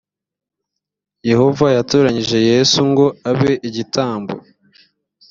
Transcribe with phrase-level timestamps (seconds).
[1.29, 4.33] yehova yatoranyije yesu ngo abe igitambo